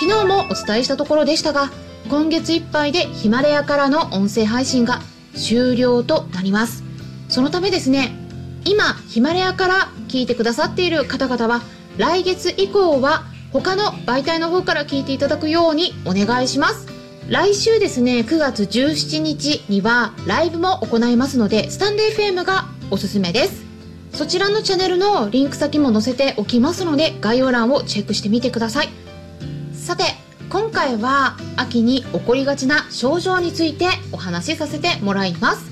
[0.00, 1.70] 昨日もお伝えしたところでしたが、
[2.10, 5.00] 今月いっぱいでヒマラヤからの音声配信が
[5.34, 6.84] 終了となります。
[7.28, 8.12] そのためですね、
[8.64, 9.74] 今ヒマラヤから
[10.08, 11.62] 聞いてくださっている方々は、
[11.96, 16.88] 来月以降は他の媒体の方から聞いていただくようにお願いします。
[17.28, 23.64] 来週ですね、9月17日にはライブも行いますので、スタンデー FM がおすすめです。
[24.12, 29.03] そちらのチャンネルのリンク先も載せておきますので、概要欄をチェックしてみてください。
[29.84, 30.04] さて
[30.48, 35.70] 今回は秋に起こりがちな症状についてお話しさせてもらいます。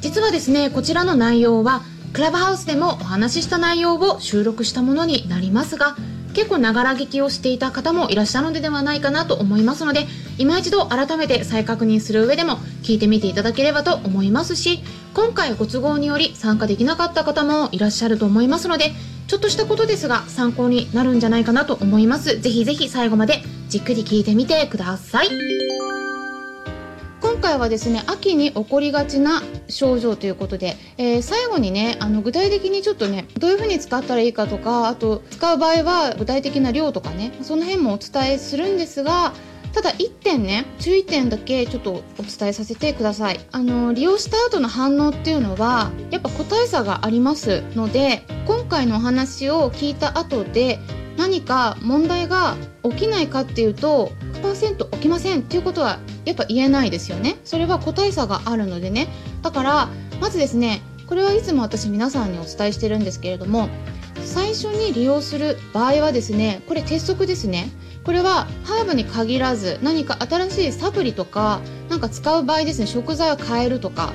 [0.00, 5.94] 実はですねこちらの内容はクラブハウスでもお話しした内容を収録したものになりますが
[6.34, 14.80] 結構ながら聞きをしていた方もいらっしゃるのではないかなと思いますので今一度改めて再確認する上でも聞いてみていただければと思いますし
[15.14, 18.92] 今回ご都合により参加できなかった方もいらっしゃると思いますので
[19.34, 22.38] ちょっとしたことですが参考になるんじゃないかなと思います。
[22.38, 25.28] ぜひぜひ最後までじっくり聞いてみてください。
[27.20, 39.32] 今回はですね秋に起こりがちな症状ということで、えー、最後にねあの具体的にちょっとねどういう風に使ったらいいかとかあと使う場合は具体的な量とかねその辺もお伝えするんですが
[39.74, 43.40] ただ1点ね注意点だけちょっとお伝えさせてください。
[43.50, 50.78] あの利用した後の反応っていうのはやっぱ個体差がありますので今回のお話を聞いた後で
[51.16, 57.36] 何か問題が起きないかっていうと100%起きませんっていうことはやっぱ言えないですよね。
[57.44, 59.08] それは個体差があるのでね。
[59.42, 59.88] だから
[60.20, 63.68] まずですねこれはいつも私皆さんにお伝えしてるんですけれども
[64.24, 67.70] 最初に利用する場合はですねこれ鉄則ですね。
[68.04, 74.12] これはハーブに限らず何か新しいサプリとかなんか使う場合ですね食材を変えるとか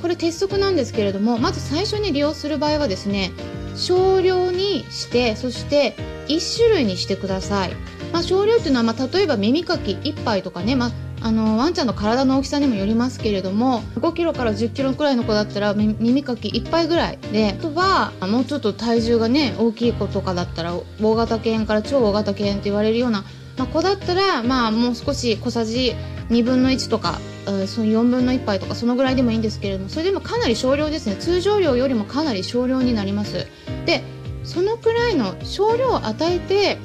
[0.00, 3.32] これ鉄則なんですけれどもまず最初に利用する場合はですね
[3.74, 5.96] 少量にしてそして
[6.28, 7.74] 1種類にしてください、
[8.12, 23.24] まあ、少量っていうのは、まあ、例えば耳かき1杯とかね、まあ、あのワンちゃんの体の大きさにもよりますけれども5キロから10キロくらいの子だったら耳かき1杯ぐらいであとはもうちょっと体重がね大きい子とかだったら大型犬から超大型犬って言われるような
[23.58, 25.94] まあ、子だったら、まあ、もう少し小さじ
[26.30, 27.18] 2分の1とか、
[27.66, 31.16] その4分の1杯とかそのぐらいでもいいんですけれどもそれでもかなり少量ですね。
[31.16, 33.46] 通常量よりもかなり少量になります。
[33.84, 34.02] で
[34.44, 36.78] そのくらいの少量を与えて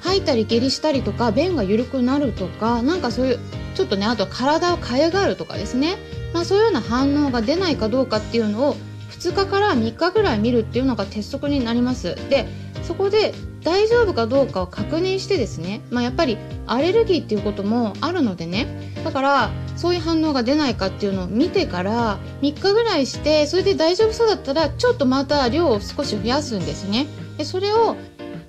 [0.00, 3.38] 吐いたり下痢したりとか便が緩くなるとかなんかそういう
[3.76, 5.96] ちょっとねあと体をかゆがるとかですね、
[6.32, 8.76] まあ、そういうような反応が出ないかどうかっていうのを
[9.10, 12.16] 2日から3日ぐらい見るっていうのが鉄則になります。
[12.28, 12.48] で
[12.82, 16.38] そこで大丈夫かどうかを確認してですね、まあ、やっぱり
[16.68, 18.66] アレルギーっていうこともあるのでね。
[19.04, 27.06] だからそういう反応が出ないかっていうのを見てから3日ぐらいしてそれで大丈夫そうだったらちょっとまた量を少し増やすんですね。
[27.38, 27.96] でそれを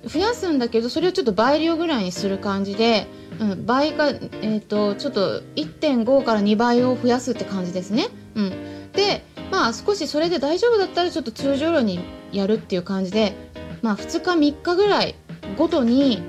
[0.06, 3.06] 増やすんだけどそれをちょっと倍量ぐらいにする感じで、
[3.40, 8.08] うん、倍か、えーと、ちょっと1.5から2倍を増やすって感じですね。
[8.34, 12.00] うん、でまあ少しそれで大丈夫だったらちょっと通常量に
[12.32, 13.34] やるっていう感じで
[13.82, 15.14] まあ、2日3日ぐらい
[15.56, 16.22] ごとに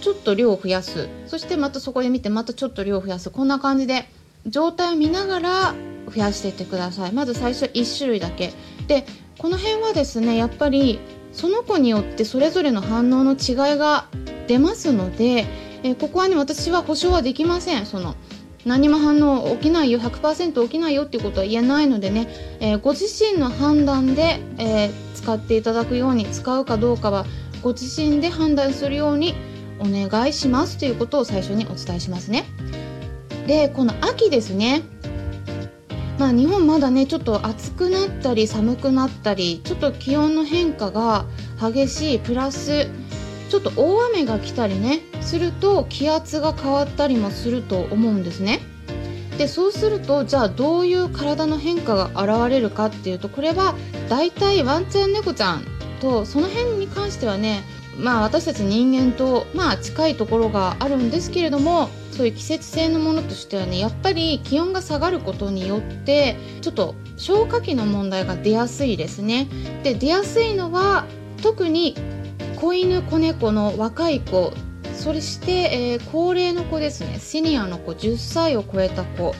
[0.00, 1.08] ちょっと量を増やす。
[1.26, 3.30] そしてまたそこで見てまたちょっと量を増やす。
[3.30, 4.08] こんな感じで
[4.46, 5.74] 状態を見ながら
[6.06, 7.12] 増やしていってください。
[7.12, 8.52] まず最初1種類だけ。
[8.86, 9.04] で
[9.38, 11.00] この辺はですねやっぱり
[11.32, 14.08] その子によってそれぞれの反応の違いが
[14.48, 15.46] 出ますので
[15.82, 17.86] えここはね私は保証はできません。
[17.86, 18.14] その
[18.64, 22.28] 何も反応起きないよ100%起きないよっていうことは言えないのでね、
[22.60, 27.24] えー、ご自身の判断で、えー、使っていただくように使うかどうかは
[27.62, 29.34] ご自身で判断するように
[29.78, 32.44] お願いしますということを最初にお伝えしますね。
[33.46, 34.82] でこの秋ですね。
[36.18, 41.24] まあ日本まだねちょっと暑くなったり寒くなったりちょっと気温の変化が
[41.58, 42.88] 激しいプラス
[43.48, 48.60] ちょっと大雨が来たりねすると気圧が変わったりもすると思うんですね。
[49.38, 53.74] でそうするとじゃあどういう体の変化が現れるかっていうとこれは
[54.10, 55.64] だいたいワンちゃん猫ちゃん
[56.00, 57.62] とその辺に関してはね
[57.98, 69.48] まあ私たち人間とまあ近いところがあるんですけれどもそういう季節性のものとしてはねやっぱり気温が下がることによってちょっと消化器の問題が出やすいですね。
[69.82, 71.06] で出やすいのは
[71.42, 71.94] 特に
[72.56, 74.52] 子犬子猫の若い子
[75.00, 77.18] そして、えー、高齢の子ですね。
[77.18, 79.34] シニアの子10歳を超えた子、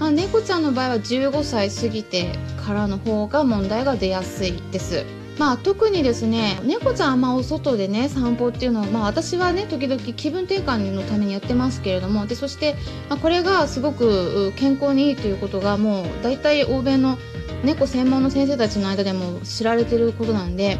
[0.00, 2.32] あ、猫ちゃんの場合は15歳過ぎて
[2.66, 5.04] からの方が問題が出やすいです。
[5.38, 12.76] まあ特にですね猫ちゃんあお外でね散歩っていうのはまあ私はね時々気分転換のためにやってますけれどもでそして、
[13.08, 17.18] まあ、これがすごく健康にいいということがもう大体欧米の
[17.64, 20.76] 猫専門の先生たちの間でも知られてることなんで、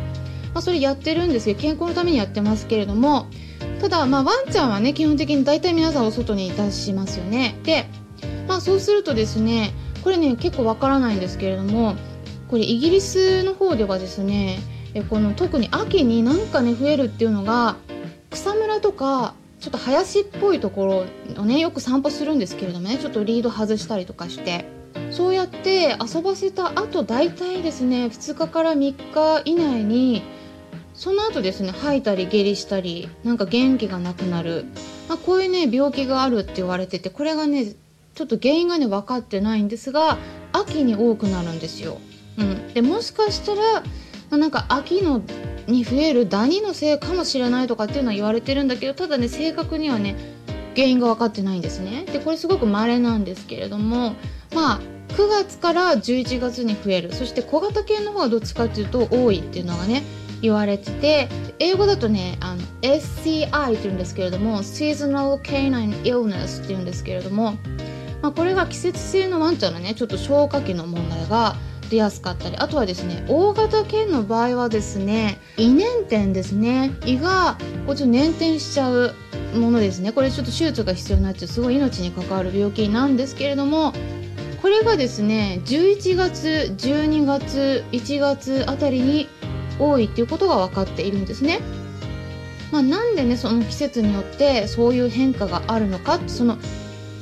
[0.55, 3.27] まあ、それやってるんですけど健康のためにやってますけれども
[3.81, 7.59] ただまあワンちゃんはね基本的に大体皆さんお外に出しますよね。
[7.65, 7.87] で
[8.49, 9.73] まあそうするとですね
[10.03, 11.97] これね結構わからないんですけれども
[12.49, 14.59] これイギリスの方ではですね
[15.11, 17.77] この特に秋になんかね増えるっていうのが
[18.31, 21.07] 草むらとかちょっと林っぽいとこ
[21.37, 24.67] ろをねよく散歩するんですけれどもねちょっとリード外したりとかして
[25.11, 30.23] そうやって遊ばせた後大体ですね2日から3日以内に
[31.05, 34.65] その後ですね吐いたり下痢したりなんか元気がなくなる、
[35.07, 37.75] まあ、こういうね病気があるって言われててこれがね
[38.15, 40.17] ちょっと原因がね分かってないんですが
[40.55, 41.99] 秋に多くなるんですよ。
[42.39, 43.83] うん、でもしかしたら
[44.39, 45.21] なんか秋の
[45.67, 50.17] に増えるダニのせいかもしれないとかっていうのは言われてるんだけどただね正確にはね
[50.75, 52.07] 原因が分かってないんですね。
[52.07, 54.15] でこれすごく稀なんですけれども
[54.55, 57.13] まあ9月から11月に増える。
[57.13, 60.03] そして小型犬の方がどっちかっていうと多いっていうのがね
[60.45, 61.29] 言われてて
[61.59, 67.53] 英語だとねあの SCI っていうんですけれども Seasonal Canine Illness っていうんですけれども、
[68.21, 71.57] まあ、これが季節性のワンちゃんのねちょっと消化器の問題が
[71.89, 76.95] 出やすかったりあとはですね大型犬の場合はですね胃粘点ですね。
[77.07, 77.57] 胃が
[77.87, 79.15] こうちょっと粘点しちゃう
[79.55, 80.13] ものですね。
[80.13, 81.49] これちょっと手術が必要になっちゃう。
[81.49, 83.93] すごい命に関わる病気なんですけれども
[84.65, 89.29] これがですね11月12月1月あたりに
[89.79, 91.61] 多いっていうことが分かっているんですね。
[92.73, 96.57] まあ、なんでねその季節によってそういう変化があるのかその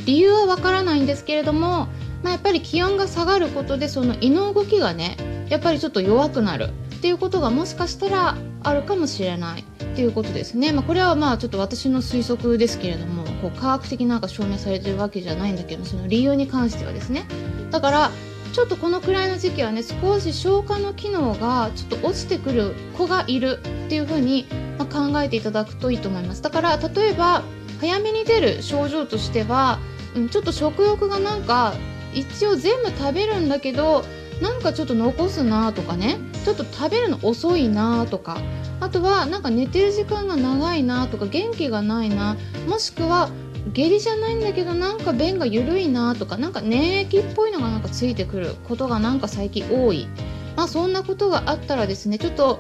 [0.06, 1.88] 理由は分からないんですけれども、
[2.22, 5.16] まあ、やっぱり気温が下がることでその胃の動きがね
[5.48, 9.64] やっぱりちょっと弱くなるっていうことがもしかしたらあるかもしれないっ
[9.96, 10.70] ていうことですね。
[10.70, 17.26] まあ、これはまあちょっと私の推測ですけれどもこう科学的なんか証明されてるわけじゃないんだけどその理由に関してはですね。
[17.70, 18.10] だから
[18.52, 24.46] ちょっとこのくらいの時期はね少し消化の機能がちょっと落ちてくる子がいるっていう風に、
[24.78, 27.42] ま考えていただくといいと思いますだから例えば
[27.80, 29.78] 早めに出る症状としては、
[30.14, 31.74] うん、ちょっと食欲がなんか
[32.14, 34.04] 一応全部食べるんだけど
[34.42, 36.18] なんかちょっと残すなとかね。
[36.44, 38.38] ちょっと食べるの遅いなとか。
[38.80, 41.26] あとはなんか寝てる時間が長いなとか。
[41.26, 42.36] 元気がないな。
[42.68, 43.30] もしくは
[43.72, 46.36] 下痢じゃないんだけどなんか便が緩いなとか。
[46.36, 48.56] なんか粘液っぽいのがなんかついてくる。
[48.68, 50.08] ことがなんか最近多い。
[50.56, 52.58] まあそんなことがあったらですねちょっと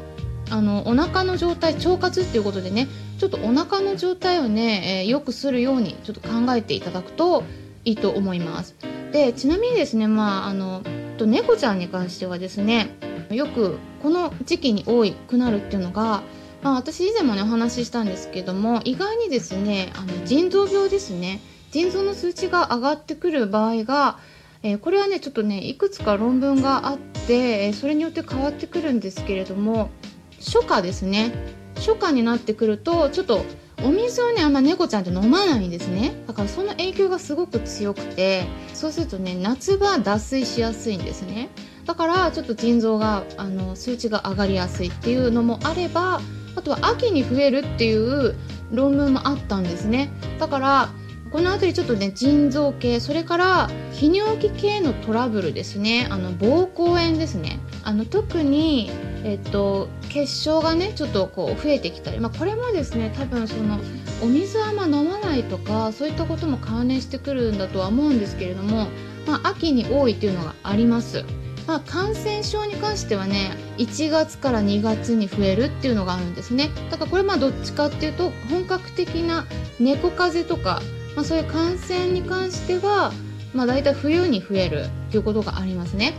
[0.50, 2.88] あのお腹の状態腸活っていうことでね。
[3.18, 7.44] ちょっとお腹の状態をね、えー、よくするようにちょっと考えていただくと
[7.84, 8.74] いいと思います。
[9.12, 10.82] でちなみにですねまああの
[11.12, 12.90] と猫ちゃんに関してはですね
[13.30, 16.22] よくこの時期に多くなるっていうのが
[16.62, 21.40] まあ、私以前もねお話ししたんですけども意外にですねあの腎臓病ですね
[21.72, 24.18] 腎臓の数値が上がってくる場合が、
[24.62, 29.90] えー、これはねちょっとねいくつか論文があってそれによって変わってくるんですけれども
[30.38, 31.32] 初夏ですね。
[31.76, 33.44] 初夏になってくるとちょっと
[33.84, 36.12] お水をねあんま猫ちゃんって飲まないんですね。
[36.26, 41.48] だからその影響がすごく強くてそうするとね夏場脱水しやすいんですね。
[41.84, 46.20] だからちょっと腎臓があの数値が上がりやすいっていうのもあれば
[46.54, 48.36] あとは秋に増えるっていう
[48.70, 50.10] 論文もあったんですね。
[50.38, 50.88] だから
[51.32, 56.06] この辺りちょっとね腎臓系それから泌尿器系のトラブルですね。
[56.10, 57.58] あの膀胱炎ですね。
[57.84, 58.90] あの特に、
[59.24, 63.78] えっと、血小がねちょっとこう増えてきたり、まあ、これもですね多分その
[64.22, 68.88] お水あんま飲まないとかそういったことも関連してくるんだとは思うんですけれども、
[69.26, 71.24] まあ、秋に多いっていうのがあります。
[71.66, 79.46] まあ、感染症に関してはね1月から2月に増えるっていうのがあるんですねだからこれまあどっちかっていうと本格的な
[79.78, 80.82] 猫風邪とか、
[81.14, 83.12] まあ、そういう感染に関しては、
[83.54, 86.14] まあ、大体冬に増えるっていうことがありますね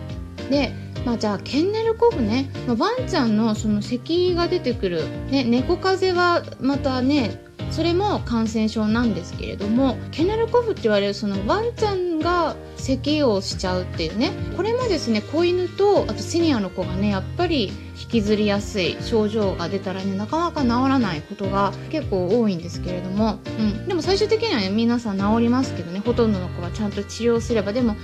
[0.54, 0.72] で
[1.06, 7.42] まあ、じゃあケンネルコフね、まあ、ワンちゃんのその咳が出てくる、ね、猫風邪はまたね
[7.72, 27.96] それも感染症なんですけれどもケネルコフって言われるそのワンちゃんが咳をしちゃうっていうねこれもですね子犬とあとシニアの子がねやっぱり引きずりやすい症状が出たらねなかなか治らないことが結構多いんですけれども、うん、でも最終的にはね皆さん治りますけどねほとんどの子はちゃんと治療すればでも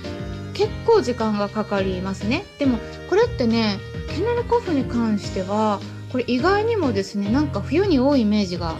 [0.60, 2.44] 結構時間がかかりますね。
[2.58, 3.78] でもこれってね
[4.14, 5.80] ケネルコフに関しては
[6.12, 8.74] これ意外にもですねなんか冬に多いイメージが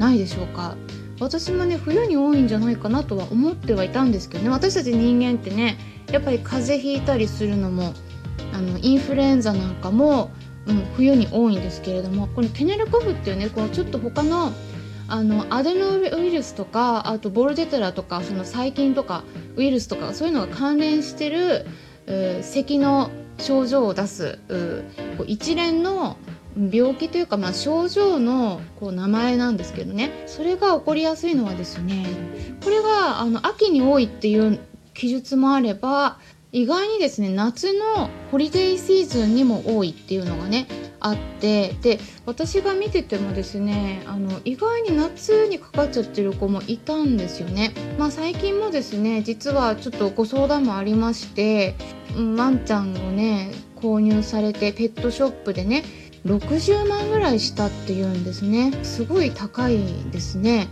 [0.00, 0.76] ないでしょうか。
[1.20, 4.50] 私もね冬に多いんじゃないかなとは思ってはいたんですけどね。
[4.50, 5.78] 私たち人間ってね
[6.10, 7.94] やっぱり風邪ひいたりするのも
[8.52, 10.32] あのインフルエンザなんかも、
[10.66, 14.50] うん、冬に多いんですけれどもこのケネルコフっていうねこのちょっと他の
[15.08, 19.22] あのアデノウイルスとかあとボルデテラとかその細菌とか
[19.56, 21.66] ウイルスとかそういうのが関連してる、
[22.42, 24.38] 咳の症状を出す
[25.18, 26.16] こう一連の
[26.72, 30.10] 病気というか、まあ、症状のこう名前なんですけどね。
[30.26, 32.06] それが起こりやすいのはですね
[32.64, 34.58] これがあの秋に多いっていう
[34.94, 36.18] 記述もあれば
[36.52, 40.66] 意外にですね夏のホリデーシーズンにも多いっていうのがね
[41.00, 47.72] あってで私が見ててもですねあの意外に夏にかかっちゃってる子もいたんですよね。
[47.98, 51.74] まあ、最近もですね実はちょっとご相談もありまして
[52.14, 55.84] ワンちゃんをね購入されてペットショップでね
[56.24, 58.72] 60万ぐらいしたっていうんですね。
[58.82, 59.78] すごい高い
[60.10, 60.68] ですね。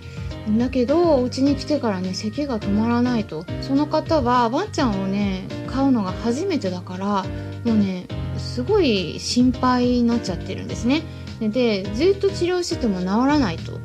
[0.59, 3.45] だけどお家に来てからね咳が止まらないと。
[3.61, 7.25] その方はワンちゃんをね買うのが初めてだから
[7.65, 8.07] もうね
[8.55, 11.03] すごい心配になっちゃってるんですね。
[11.41, 13.81] でずっと治療してても治らないと。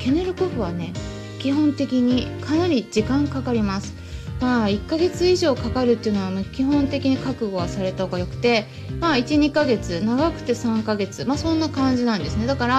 [0.00, 0.92] ケネルコフはね
[1.38, 3.94] 基本的にかなり時間かかります。
[4.40, 8.66] まあ1ヶ月以上かかるっていうのは基本的に覚悟はされた方がよくて
[8.98, 12.46] まあ12ヶ月長くて3ヶ月まあそんな感じなんですね。
[12.46, 12.74] だから、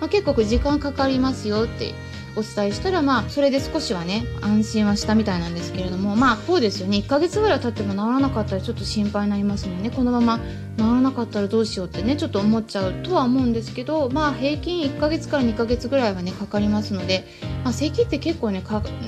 [0.00, 1.92] まあ、結構時間かかりますよって
[2.36, 17.24] お伝えしたらまあそれで少しはね安心はしたみたいなんですけれどもまあそうですよね1ヶ月ぐらい経っても治らなかったらちょっと心配になりますもんねこのまま治らなかったらどうしようってねちょっと思っちゃうとは思うんですけどまあ平均1ヶ月から2ヶ月ぐらいはねかかりますので、
[17.62, 18.62] まあ、咳って結構ね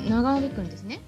[0.08, 1.00] 長引くんですね。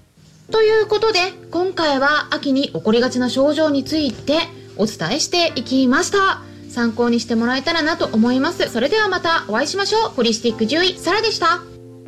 [0.51, 1.19] ということで、
[1.51, 4.39] 今回は秋に起こりがちな症状について
[4.77, 6.41] お伝えしていきました。
[6.69, 8.69] 参考にしてもらえたらなと思います。
[8.69, 10.09] それではまたお会いしましょう。
[10.09, 11.78] ホリスティック獣医、サラでした。